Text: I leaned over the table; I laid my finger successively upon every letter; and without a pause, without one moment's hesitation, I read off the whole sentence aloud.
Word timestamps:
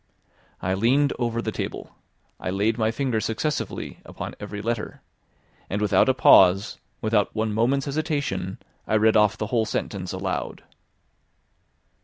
I 0.63 0.73
leaned 0.73 1.13
over 1.19 1.43
the 1.43 1.51
table; 1.51 1.91
I 2.39 2.49
laid 2.49 2.75
my 2.75 2.89
finger 2.89 3.21
successively 3.21 3.99
upon 4.03 4.33
every 4.39 4.59
letter; 4.59 5.03
and 5.69 5.79
without 5.79 6.09
a 6.09 6.15
pause, 6.15 6.79
without 7.01 7.35
one 7.35 7.53
moment's 7.53 7.85
hesitation, 7.85 8.57
I 8.87 8.95
read 8.95 9.15
off 9.15 9.37
the 9.37 9.45
whole 9.53 9.67
sentence 9.67 10.11
aloud. 10.11 10.63